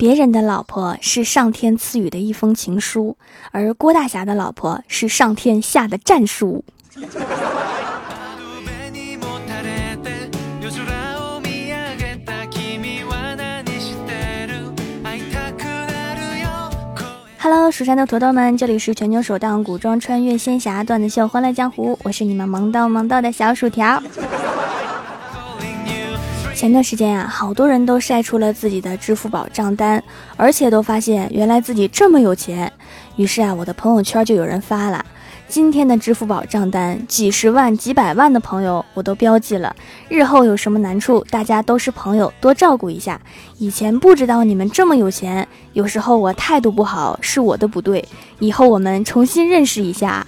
[0.00, 3.16] 别人的老婆是上天赐予的一封情书，
[3.50, 6.64] 而郭大侠的老婆是上天下的战书。
[17.40, 24.00] Hello，蜀山的土豆们，这里是全球首档古装穿越仙侠段子秀《欢乐江湖》，我是你们萌到萌到的小薯条。
[26.58, 30.02] 前段时间啊，好多人都晒出了自己的支付宝账单，
[30.36, 32.72] 而且都发现原来自己这么有钱。
[33.14, 35.04] 于是啊，我的朋友圈就有人发了
[35.46, 39.72] 今天的支付宝账单，几十万、几百万的朋友我都标记了。
[40.08, 43.20] 日后有什么难处，大家都是朋友，多照顾一下。
[43.58, 48.04] 以前不知道你们这么有钱，有时候我态度不好是我的不对，
[48.40, 50.26] 以后我们重新认识一下。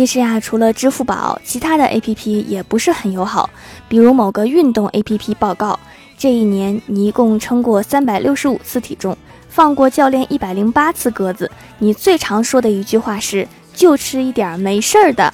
[0.00, 3.50] 其实呀，除了支付宝，其他的 A P P 也不是很友好。
[3.86, 5.78] 比如某个运动 A P P 报告，
[6.16, 9.14] 这一年你一共称过三百六十五次体重，
[9.50, 11.50] 放过教练一百零八次鸽子。
[11.78, 15.30] 你最常说的一句话是“就吃一点没事儿的”。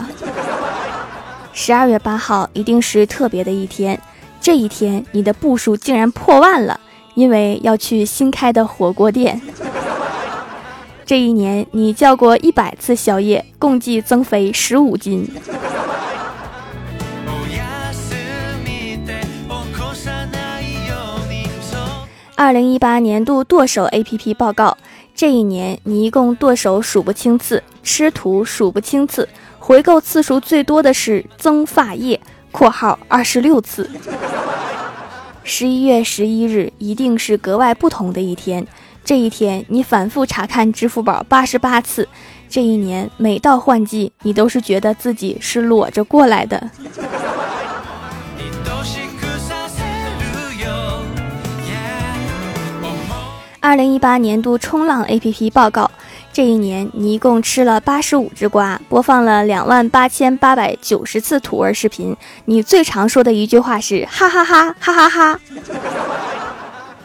[1.55, 3.97] 十二月八号一定是特别的一天，
[4.41, 6.81] 这一天你的步数竟然破万了，
[7.15, 9.41] 因为要去新开的火锅店。
[11.07, 15.25] 这一年，你叫过一百次宵夜，共计增肥十五斤。
[22.35, 24.77] 二零一八年度剁手 APP 报告：
[25.15, 29.29] 这一年，你一共剁手数不清次，吃土数不清次，
[29.61, 33.89] 回购次数最多的是增发液（括号二十六次）。
[35.45, 38.67] 十一月十一日一定是格外不同的一天。
[39.07, 42.09] 这一天，你反复查看支付宝八十八次。
[42.49, 46.69] 这一年，每到换季，你都是觉得自己是裸着过来的。
[53.61, 55.89] 二零一八年度冲浪 APP 报告：
[56.33, 62.17] 这一年，你一共吃了八十五只瓜，播放了两万八千八百九十次土味视频。
[62.47, 65.41] 你最常说的一句话是哈哈哈哈哈哈。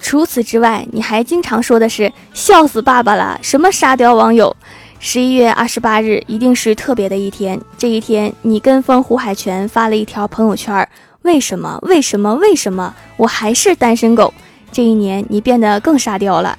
[0.02, 4.56] 除此之外，你还经常说的是笑死爸爸了，什么沙雕网友。
[5.00, 10.88] 十一月二十八日一定是特别的一天，这一天你跟风胡海泉发了一条朋友圈：
[11.22, 11.80] 为什么？
[11.84, 12.36] 为什么？
[12.36, 12.94] 为什么？
[13.18, 14.34] 我还是单身狗。
[14.72, 16.58] 这一年你变得更沙雕了。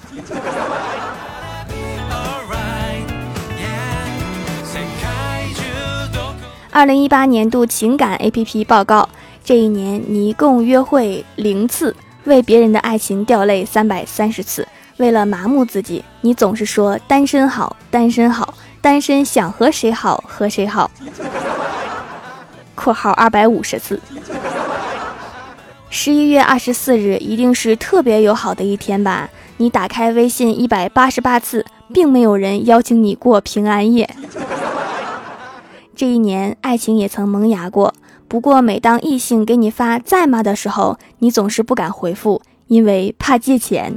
[6.71, 9.09] 二零一八年度情感 APP 报告：
[9.45, 11.95] 这一年你一共约会零次。
[12.25, 14.67] 为别人的爱情掉泪三百三十次，
[14.99, 20.91] 为了麻木自己，你总是说单身好，单身好，单身想和谁好和谁好。
[22.75, 24.01] 括号二百五十次。
[25.91, 29.29] 十一月二十四日一定是特别友好的一天吧？
[29.59, 34.09] 你打开微信一百八十八次，并没有人邀请你过平安夜。
[35.95, 37.93] 这一年，爱情也曾萌芽过。
[38.33, 43.95] 不过，每当异性给你发在吗的时候，你总是不敢回复，因为怕借钱。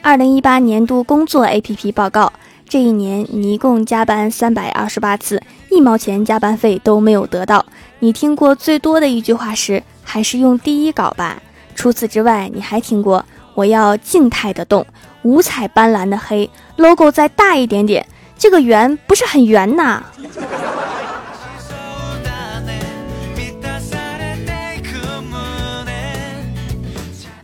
[0.00, 2.32] 二零一八年度工作 APP 报告：
[2.66, 7.62] 这一年你一共加班三百二十八次，一毛钱加班费都没有得到。
[7.98, 11.42] 你听过最多的一句话是“还是用第一稿吧”。
[11.76, 13.22] 除此之外，你还听过
[13.52, 14.86] “我要静态的动”。
[15.26, 18.06] 五彩斑斓的黑 logo 再大一点点，
[18.38, 20.00] 这个圆不是很圆呐。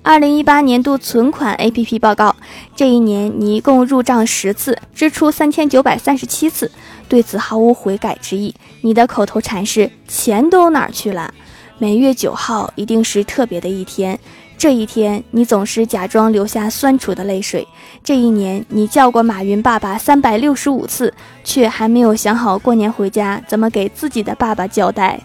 [0.04, 2.36] 二零一八年度存款 APP 报告：
[2.76, 6.70] 这一年你一共入账十次，支出三千九百三十七次，
[7.08, 8.54] 对此毫无悔改之意。
[8.82, 11.34] 你的口头禅是“钱都哪儿去了”。
[11.78, 14.16] 每月九号一定是特别的一天。
[14.58, 17.66] 这一天，你总是假装流下酸楚的泪水。
[18.04, 21.12] 这一年，你叫过马云爸爸三百六十五次，
[21.42, 25.18] 却还没有想好过年回家怎么给自己的爸爸交代。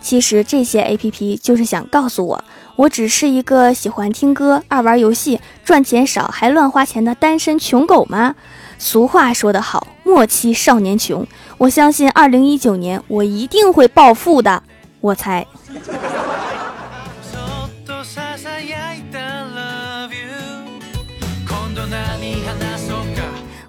[0.00, 2.44] 其实这些 A P P 就是想告诉我，
[2.76, 8.36] 我只是一个喜欢听歌、爱玩游戏、赚钱少还乱花钱的单身穷狗吗？
[8.78, 11.26] 俗话说得好，莫欺少年穷。
[11.58, 14.62] 我相信二零一九年我一定会暴富的。
[15.00, 15.46] 我猜。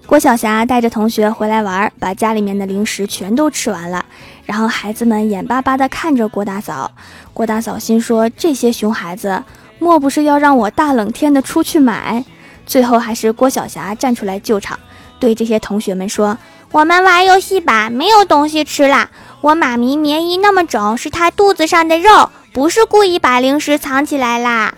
[0.06, 4.04] 郭晓霞带着同学回来玩，把家里面的零食全都吃完了。
[4.44, 6.90] 然后孩子们眼巴巴地看着郭大嫂，
[7.34, 9.42] 郭大嫂心说：这些熊孩子，
[9.78, 12.24] 莫不是要让我大冷天的出去买？
[12.64, 14.78] 最后还是郭晓霞站出来救场，
[15.18, 16.36] 对这些同学们说
[16.70, 19.10] ：“我们玩游戏吧，没有东西吃啦。
[19.40, 24.74] 我妈咪棉衣那么肿，是她肚子上的肉，不是故意把零食藏起来啦。”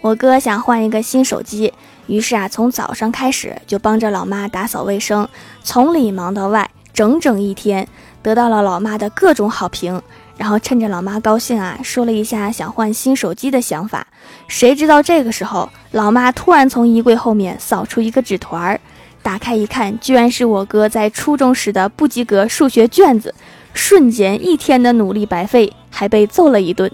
[0.00, 1.72] 我哥想换一个新手机，
[2.06, 5.28] 于是啊，从早上开始就帮着老妈打扫卫生，
[5.62, 7.86] 从里忙到外，整整一天，
[8.28, 10.02] 得到了老妈的各种好评。
[10.36, 14.06] 然后趁着老妈高兴啊，说了一下想换新手机的想法。
[14.46, 18.80] 谁知道这个时候，老妈突然从衣柜后面扫出一个纸团儿，
[19.22, 23.34] 打开一看，居然是我哥在初中时的不及格数学卷子。
[23.72, 26.90] 瞬间一天的努力白费，还被揍了一顿。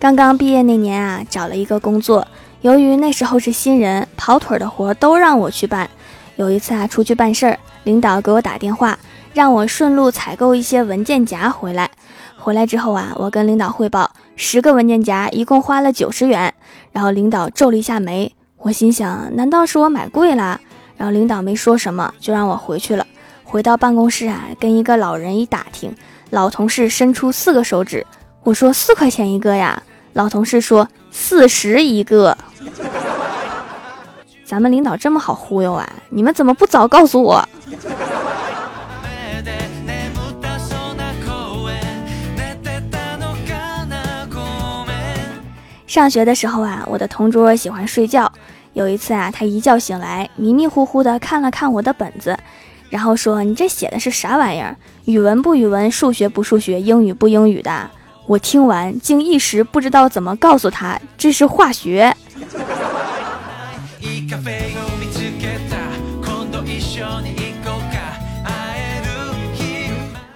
[0.00, 2.26] 刚刚毕业那年啊，找了一个工作。
[2.62, 5.90] 由于那时候是新人，跑腿的活都让我去办。
[6.36, 8.98] 有一次啊，出去办事儿，领导给我打电话，
[9.34, 11.90] 让我顺路采购一些文件夹回来。
[12.38, 16.54] 回来之后啊，我跟领导汇报，十个文件夹一共花了九十元。
[16.92, 20.58] 然后领导皱了一下眉，我心想，难道是我买贵了？
[20.96, 23.06] 然后领导没说什么，就让我回去了。
[23.44, 25.94] 回到办公室啊，跟一个老人一打听，
[26.30, 28.06] 老同事伸出四个手指，
[28.44, 29.82] 我说四块钱一个呀。
[30.12, 32.36] 老同事说四十一个。
[34.44, 35.88] 咱们领导这么好忽悠啊？
[36.08, 37.48] 你们怎么不早告诉我？
[45.86, 48.30] 上学的时候啊，我的同桌喜欢睡觉。
[48.72, 52.36] 有一次啊，他一觉醒来，迷迷糊糊的看了看我的本子，
[52.88, 54.76] 然后说：“你这写的是啥玩意儿？
[55.04, 57.90] 语文不语文，数学不数学，英语不英语的？”
[58.30, 62.16] 我听完，竟一时不知道怎么告诉他这是化学。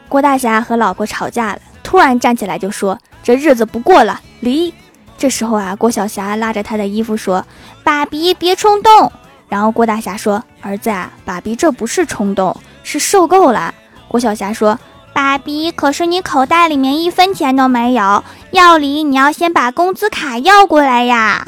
[0.08, 4.74] 郭大侠和老婆吵架了，突然站起来就说：“这日子不过了，离。”
[5.16, 7.46] 这时候啊，郭晓霞拉着他的衣服说
[7.84, 9.12] ：“爸比，别冲动。”
[9.48, 13.72] 然后郭大侠说：“儿子啊，爸比这不是冲动，是受够了。”
[14.08, 14.76] 郭晓霞说
[15.14, 21.46] ：“爸比，可是你口袋里面一分钱都没有，要离你要先把工资卡要过来呀。”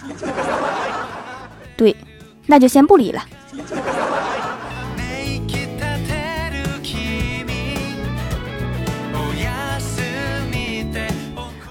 [1.76, 1.94] 对，
[2.46, 3.22] 那就先不离了。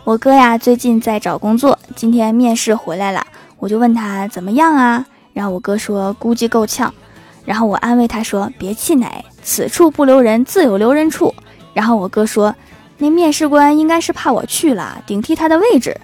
[0.04, 3.26] 我哥呀，最近在找工作，今天面试回来了，
[3.58, 5.04] 我就问他怎么样啊？
[5.34, 6.94] 然后我哥说估计够呛，
[7.44, 11.34] 然后我安慰他说别气馁，此处不留人，自有留人处。
[11.76, 12.56] 然后我哥说
[12.98, 15.96] 那面试官应该是怕我去了，顶替他的位置。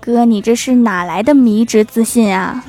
[0.00, 2.64] 哥，你这是哪来的迷之自信啊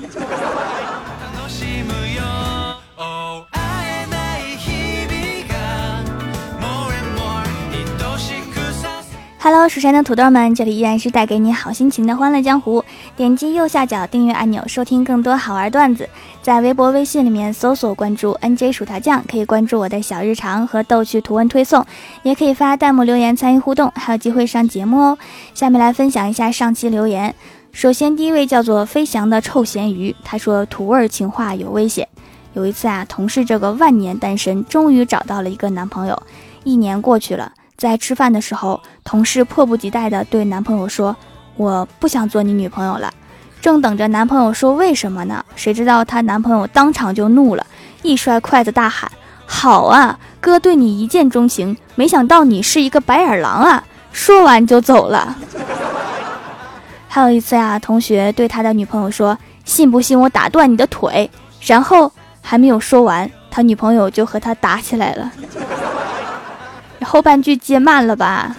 [9.43, 12.81] ？Hello，蜀山的土豆们，这里依然是带给你好心情的欢乐江湖。
[13.17, 16.07] 点击右下角订阅按钮，收听更多好玩段子。
[16.41, 21.85] 在微博、微信里面搜索关注 NJ 薯条酱，可以关注我的小日常和逗趣图文推送，
[22.23, 25.17] 也可以发弹幕留言参与互动，还有机会上节目哦。
[25.53, 27.35] 下面来分享一下上期留言。
[27.73, 32.07] 首先，第一位叫做飞翔的臭咸鱼，他说土味情话有危险。
[32.53, 36.23] 有一次啊，同事这个万年单身终于找到了一个男朋友，
[36.63, 37.51] 一年过去了。
[37.77, 41.15] 在吃饭的时候，同事迫不及待地对男朋友说
[41.57, 43.11] ：“我不想做你女朋友了。”
[43.61, 45.43] 正等着男朋友说为什么呢？
[45.55, 47.65] 谁知道她男朋友当场就怒了，
[48.01, 49.11] 一摔筷子，大喊
[49.45, 55.35] ：“好啊，哥对你一见钟情，没想到你是一个白眼狼啊！”说完就走了。
[57.07, 61.29] 还有一次呀，同学对他的女朋友说：“信不信我打断你的腿？”
[61.61, 62.11] 然后
[62.41, 65.31] 还没有说完，他女朋友就和他打起来了。
[67.13, 68.55] 后半句接慢了吧？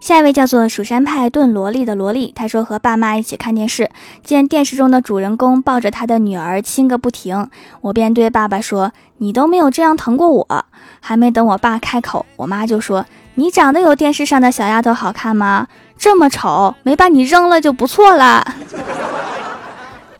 [0.00, 3.90] 下一位叫做蜀山派炖萝莉的萝莉，她说和爸妈一起看电视，
[4.24, 7.50] 见电视中的主人公抱着他的女儿亲个不停，
[7.82, 10.64] 我便对爸爸说：“你都没有这样疼过我。”
[11.00, 13.04] 还没等我爸开口，我妈就说
[13.36, 15.68] ：“你长得有电视上的小丫头好看吗？
[15.98, 18.42] 这么丑，没把你扔了就不错了。”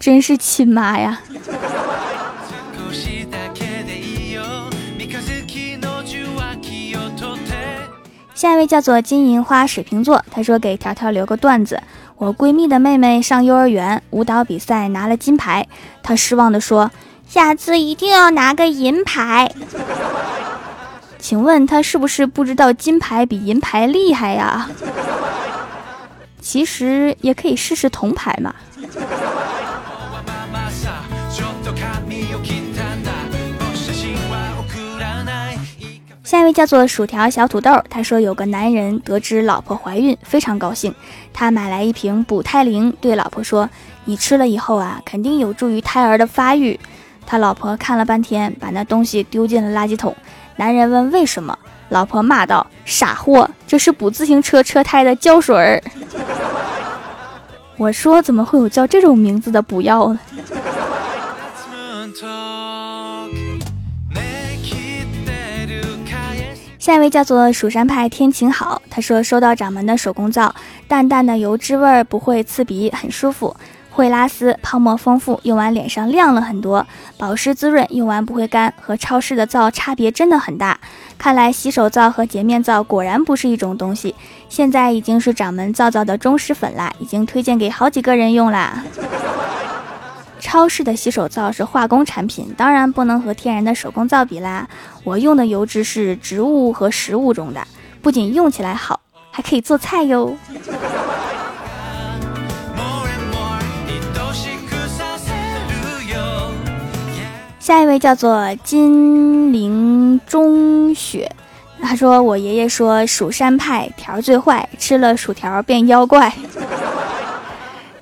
[0.05, 1.19] 真是亲妈呀！
[8.35, 11.83] 下一位叫做金银花水瓶座，他说给条条留个段子：
[12.19, 15.67] 我闺蜜的妹妹上幼儿园舞蹈比赛拿了金牌，
[16.03, 16.91] 她失望地说
[17.27, 19.51] ：“下次一定要拿个银牌。”
[21.19, 24.69] 请问她是不是不知道金牌比银牌厉害呀？
[26.43, 28.55] 其实也可以试试铜牌嘛。
[36.35, 40.93] 下一位叫做薯条小土豆，他说有个男人得知老婆怀孕，非常高兴，
[41.33, 43.71] 他买来一瓶补胎灵，对老婆说
[44.05, 46.81] ：“你吃了以后啊，肯定有助于胎儿的发育。”
[47.25, 50.13] 他老婆看了半天，把那东西丢进了垃圾桶。
[50.57, 51.57] 男人问为什么，
[51.91, 55.81] 老婆骂道：“傻货，这是补自行车车胎的胶水儿。”
[57.79, 60.19] 我说怎么会有叫这种名字的补药呢？
[66.85, 70.55] 下一位叫做蜀山派天晴好，他说收到掌门的手工皂，
[70.87, 73.57] 淡淡的油脂味儿不会刺鼻，很舒服，
[73.91, 76.87] 会拉丝，泡沫丰富，用完脸上亮了很多，
[77.17, 80.79] 保湿滋润，用完不会干，和超市的皂差别真的很大。
[81.17, 84.15] 看来洗手皂和洁面皂果然不是一种东西，
[84.51, 88.85] 现在已经是掌门皂皂的忠实粉啦，已经推荐给好几个人用啦。
[90.45, 94.69] 超市的洗手皂是化工产品，当然不能和天然的手工皂比啦。
[95.03, 97.67] 我用的油脂是植物和食物中的，
[98.03, 100.37] 不仅用起来好，还可以做菜哟。
[107.59, 111.35] 下一位叫做金陵中雪，
[111.81, 116.31] 他说我爷爷说蜀山派条最坏，吃了薯条变妖怪。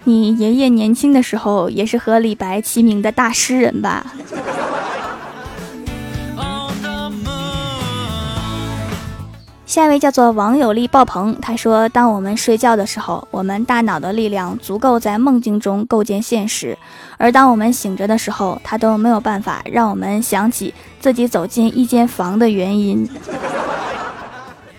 [0.04, 4.04] 你爷爷年轻的时候也是和李白齐名的大诗人吧？
[9.64, 16.76] 下一位叫做网友力爆棚，他说：“当我们睡觉的时候，我们大脑的力量足够在梦境中构建现实；
[17.16, 23.08] 而当我们醒着的时候，他都没有办法让我们想起自己走进一间房的原因。”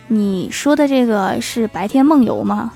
[0.07, 2.71] 你说的这个是白天梦游吗？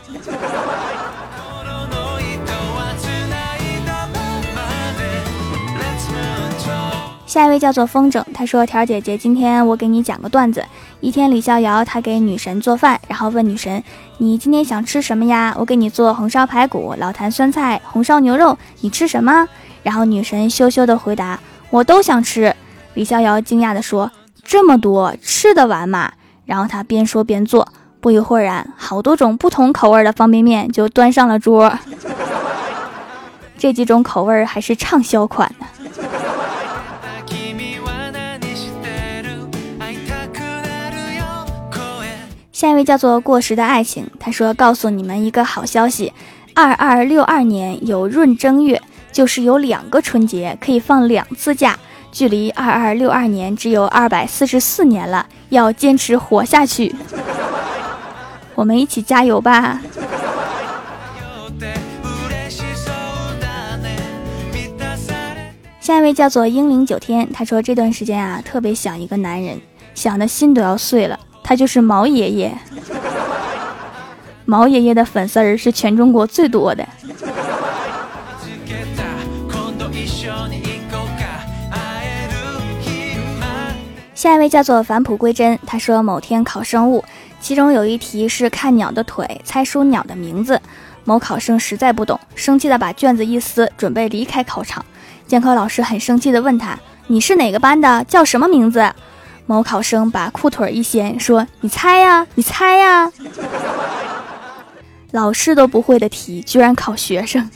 [7.28, 10.64] 下一位叫做风筝，他说：“条姐姐，今天我给你讲个段子。
[11.02, 13.84] 一天，李逍遥他给女神做饭，然后问女神：
[14.18, 15.54] 你今天想吃什么呀？
[15.60, 19.46] 我给你做红烧排骨、老坛酸菜、红烧牛肉，你吃什么？
[19.84, 21.38] 然后女神羞羞的回答：
[21.70, 22.56] 我都想吃。
[22.94, 24.10] 李逍遥惊讶的说：
[24.42, 26.14] 这么多吃得完吗？
[26.46, 27.68] 然后他边说边做，
[28.00, 31.78] 不一会儿啊，好多种不同口味的方便面就端上了桌。
[33.58, 35.66] 这几种口味还是畅销款呢。”
[42.58, 46.12] 下一位叫做过时的爱情，他说：“告诉你们一个好消息，
[46.56, 51.78] 二二六二年有闰正月，就是有两个春节可以放两次假，
[52.12, 56.96] 距离二二六二年只有二百四十四年了，要坚持活下去，
[58.56, 59.80] 我们一起加油吧！”
[65.80, 69.62] 下一位叫做英灵九天，他说：“这段时间啊，特别想一个男人，
[69.94, 72.58] 想的心都要碎了。”他就是毛爷爷，
[74.44, 76.86] 毛爷爷的粉丝儿是全中国最多的。
[84.14, 87.02] 下一位叫做返璞归真，他说某天考生物，
[87.40, 90.62] 其中有一题是看鸟的腿，猜出鸟的名字。
[91.06, 94.86] 某考生实在不懂，生气的把卷子一撕，准备离开考场。
[95.26, 96.78] 监考老师很生气的问他
[97.08, 98.04] ：“你是哪个班的？
[98.04, 98.92] 叫什么名字？”
[99.48, 103.10] 某考生把裤腿一掀，说：“你猜呀， 你猜呀！”
[105.12, 107.50] 老师都不会的题，居然考学生。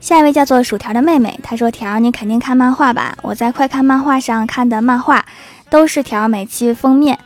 [0.00, 3.16] 下一位叫做薯条的妹妹，她说：“条，你肯定看漫画吧？
[3.22, 5.24] 我在快看漫画上看的漫画，
[5.68, 7.18] 都是条每期封面。”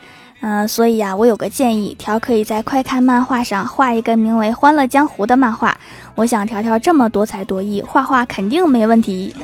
[0.47, 5.75] 嗯，所以呀，我有个建议，条可以在快看漫画上画一个名为《欢乐江湖》的漫画。
[6.15, 9.35] 我想条条这么多才多艺，画画肯定没问题。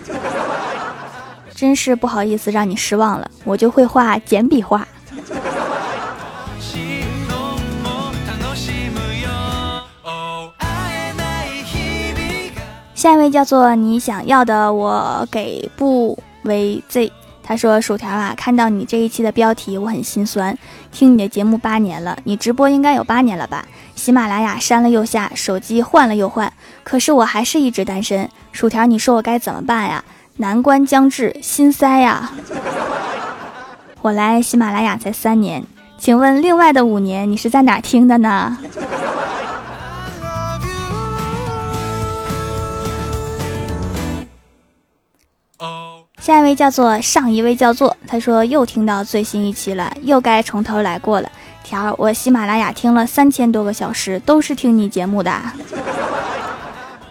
[1.54, 4.86] 真是不好意思让你失望了，我就会画简笔画。
[12.94, 17.10] 下一位叫做你想要的，我给不为 Z。
[17.50, 20.56] 他说：“薯条啊，看到你这一期的标题，我很心酸。
[20.92, 23.66] 听你的节目八年了，你直播应该有八年了吧？
[23.96, 26.52] 喜马拉雅删了又下，手机换了又换，
[26.84, 28.30] 可是我还是一直单身。
[28.52, 30.04] 薯条，你说我该怎么办呀？
[30.36, 32.30] 难关将至，心塞呀！
[34.00, 35.64] 我来喜马拉雅才三年，
[35.98, 38.56] 请问另外的五年你是在哪听的呢？
[46.30, 51.28] 下一位叫做上一位叫做，他说又听到最新一期了，又该从头来过了。
[51.64, 55.32] 条儿，我喜马拉雅听了三千多个小时，都是听你节目的。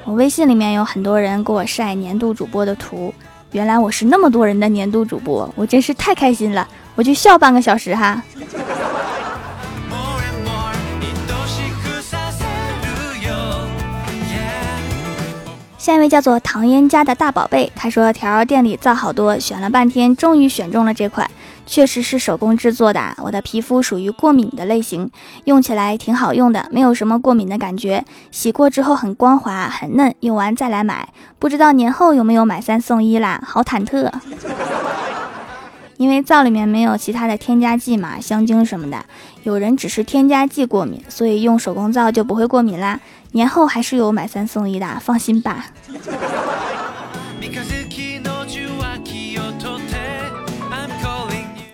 [0.05, 3.13] 我微信里面有很多人给我晒年度主播的图，
[3.51, 8.23] 原来我是那么多人的年度主播，我真是太开心了，我就笑半个小时哈。
[15.89, 21.27] 下一位叫做唐嫣家的大宝贝，他说条店里造好多，选了半天，终于选中了这款，
[21.65, 23.15] 确实是手工制作的。
[23.17, 25.09] 我的皮肤属于过敏的类型，
[25.45, 31.09] 用起来挺好用的，没有什么过敏的感觉，洗过之后很光滑很嫩，用完再来买。
[31.39, 33.41] 不知道年后有没有买三送一啦？
[33.43, 34.11] 好忐忑。
[35.99, 39.03] 因为皂里面没有其他的添加剂嘛，香精什么的。
[39.43, 43.01] 有人只是添加剂过敏，所以用手工皂就不会过敏啦。
[43.33, 45.65] 年后还是有买三送一的，放心吧。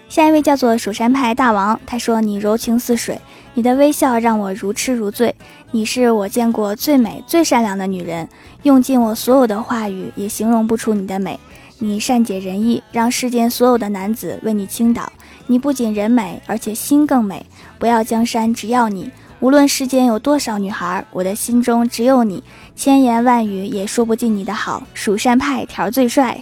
[0.09, 3.21] 下一位叫做蜀山派大王，他说：“你柔情似水，
[3.53, 5.35] 你的微笑让我如痴如醉。
[5.69, 8.27] 你是我见过最美最善良的女人，
[8.63, 11.39] 用尽我所有的话语也形容不出你的美。”
[11.79, 15.11] 你善解人意，让世间所有的男子为你倾倒。
[15.47, 17.45] 你不仅人美，而且心更美。
[17.77, 19.11] 不要江山，只要你。
[19.41, 22.41] 无论世间有多少女孩，我的心中只有你。
[22.75, 24.81] 千言万语也说不尽你的好。
[24.93, 26.41] 蜀山派条最帅，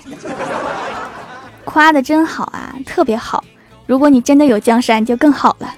[1.66, 3.44] 夸的真好啊，特别好。
[3.88, 5.76] 如果你真的有江山，就更好了。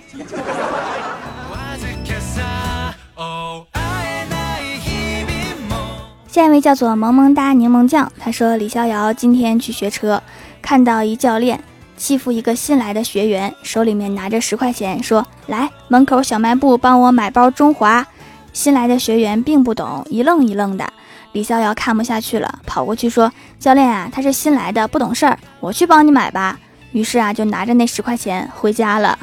[6.35, 10.21] 下一位叫做萌萌哒柠檬酱，他说李逍遥今天去学车，
[10.61, 11.57] 看到一教练
[11.95, 18.05] 欺负一个新来的学员，手里面拿着十块钱，说来门口小卖部帮我买包中华。
[18.51, 20.85] 新来的学员并不懂，一愣一愣的。
[21.31, 26.59] 李逍遥看不下去了，跑过去说：“教练啊，他是新来的，不懂事儿，我去帮你买吧。”
[26.91, 29.17] 于是啊，就拿着那十块钱回家了。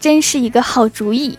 [0.00, 1.38] 真是一个好主意。